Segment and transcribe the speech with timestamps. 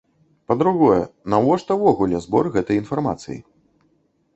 [0.51, 1.01] Па-другое,
[1.35, 3.43] навошта ўвогуле збор гэтай інфармацыі?